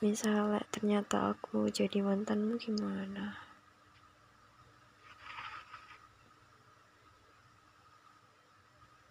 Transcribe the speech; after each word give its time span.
misalnya 0.00 0.64
ternyata 0.72 1.36
aku 1.36 1.68
jadi 1.68 2.00
mantanmu 2.00 2.56
gimana? 2.56 3.36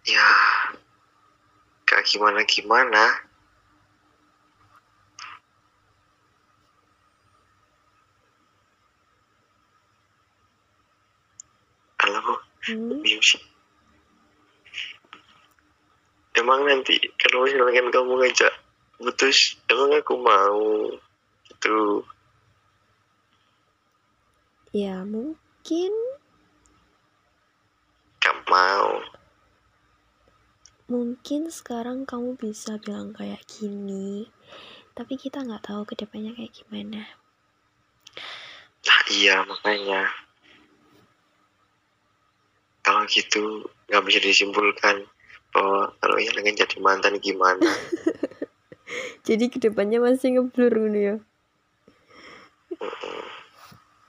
Ya 0.10 0.30
gak 1.90 2.06
gimana 2.06 2.46
gimana 2.46 3.18
halo 11.98 12.40
hmm? 12.70 13.02
sih 13.02 13.42
emang 16.38 16.62
nanti 16.70 17.02
kalau 17.18 17.50
misalkan 17.50 17.90
kamu 17.90 18.22
ngajak 18.22 18.54
putus 19.00 19.56
emang 19.72 19.96
aku 19.96 20.20
mau 20.20 20.92
gitu. 21.48 22.04
Ya 24.76 25.02
mungkin 25.08 25.92
gak 28.20 28.38
mau. 28.52 29.02
Mungkin 30.92 31.48
sekarang 31.48 32.04
kamu 32.04 32.36
bisa 32.36 32.76
bilang 32.84 33.16
kayak 33.16 33.42
gini 33.48 34.28
tapi 35.00 35.16
kita 35.16 35.48
nggak 35.48 35.64
tahu 35.64 35.88
ke 35.88 35.96
depannya 35.96 36.36
kayak 36.36 36.52
gimana. 36.52 37.08
Nah 38.84 39.02
iya 39.08 39.48
makanya. 39.48 40.12
Kalau 42.84 43.08
gitu 43.08 43.64
nggak 43.88 44.04
bisa 44.04 44.20
disimpulkan 44.20 45.08
bahwa 45.56 45.96
kalau 46.04 46.18
yang 46.20 46.36
lagi 46.36 46.52
jadi 46.52 46.78
mantan 46.84 47.16
gimana. 47.24 47.64
jadi 49.30 49.46
ke 49.46 49.62
depannya 49.62 50.02
masih 50.02 50.42
ngeblur 50.42 50.74
gitu 50.74 50.98
ya? 50.98 51.16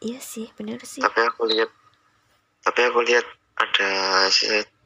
Iya 0.01 0.17
sih 0.25 0.49
bener 0.57 0.81
sih. 0.81 1.05
Tapi 1.05 1.21
aku 1.29 1.45
lihat 1.45 1.69
tapi 2.65 2.81
aku 2.89 3.05
lihat 3.05 3.29
ada 3.61 3.91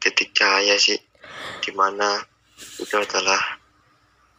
titik 0.02 0.34
cahaya 0.34 0.74
sih 0.74 0.98
di 1.62 1.70
mana 1.70 2.18
itu 2.82 2.94
adalah 2.98 3.62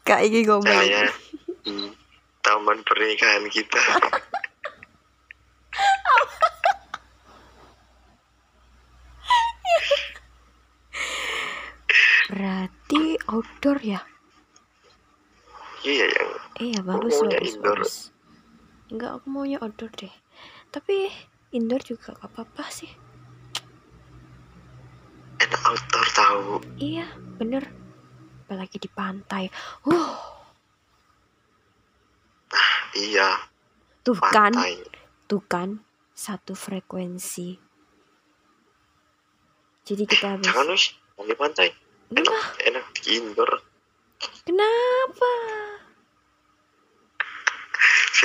kak 0.04 0.28
iki 0.28 0.44
ngomong. 0.44 0.68
cahaya 0.68 1.08
di 1.64 1.96
taman 2.44 2.84
pernikahan 2.84 3.48
kita. 3.48 3.80
berarti 12.26 13.16
outdoor 13.32 13.80
ya 13.80 14.04
iya 15.86 16.06
yang 16.10 16.32
iya 16.60 16.80
bagus 16.82 17.14
maunya 17.22 17.38
bagus 17.38 17.54
indoor. 17.54 17.78
bagus. 17.80 17.94
Enggak 18.90 19.12
aku 19.22 19.26
maunya 19.30 19.58
outdoor 19.62 19.92
deh. 19.94 20.14
Tapi 20.74 21.10
indoor 21.54 21.82
juga 21.82 22.14
gak 22.14 22.30
apa-apa 22.34 22.66
sih. 22.70 22.92
Enak 25.42 25.62
outdoor 25.62 26.06
tahu. 26.14 26.50
iya 26.82 27.06
bener. 27.38 27.70
Apalagi 28.46 28.78
di 28.82 28.90
pantai. 28.90 29.50
Uh 29.86 30.36
Iya. 32.96 33.28
Tuh 34.08 34.16
kan 34.16 34.56
pantai. 34.56 34.80
tuh 35.28 35.44
kan 35.44 35.84
satu 36.16 36.56
frekuensi. 36.56 37.60
Jadi 39.86 40.04
kita 40.08 40.40
habis 40.40 40.48
Jangan 40.48 40.72
wis 40.72 40.86
di 41.28 41.36
pantai. 41.36 41.68
Enak 42.16 42.46
enak. 42.64 42.86
Di 43.04 43.20
indoor. 43.20 43.52
Kenapa 44.48 45.32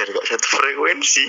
biar 0.00 0.16
gak 0.16 0.28
satu 0.32 0.48
frekuensi. 0.56 1.24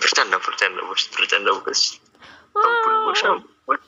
Bercanda 0.00 0.40
bercanda 0.40 0.80
bos 0.88 1.02
bercanda 1.12 1.50
bos. 1.60 2.00
Ampun 2.56 2.94
bos 3.04 3.20
ampun. 3.28 3.78